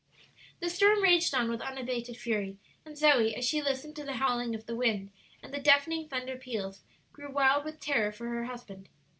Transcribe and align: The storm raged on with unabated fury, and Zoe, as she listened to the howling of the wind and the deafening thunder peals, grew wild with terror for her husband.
The 0.61 0.69
storm 0.71 1.03
raged 1.03 1.31
on 1.35 1.47
with 1.47 1.61
unabated 1.61 2.17
fury, 2.17 2.57
and 2.83 2.97
Zoe, 2.97 3.35
as 3.35 3.45
she 3.45 3.61
listened 3.61 3.95
to 3.97 4.03
the 4.03 4.13
howling 4.15 4.55
of 4.55 4.65
the 4.65 4.75
wind 4.75 5.11
and 5.43 5.53
the 5.53 5.59
deafening 5.61 6.09
thunder 6.09 6.37
peals, 6.37 6.81
grew 7.13 7.31
wild 7.31 7.65
with 7.65 7.79
terror 7.79 8.11
for 8.11 8.27
her 8.29 8.45
husband. 8.45 8.89